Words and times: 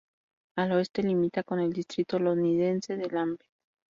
Al 0.57 0.71
oeste 0.71 1.03
limita 1.03 1.43
con 1.43 1.59
el 1.59 1.71
distrito 1.73 2.17
londinense 2.17 2.97
de 2.97 3.07
Lambeth. 3.07 3.45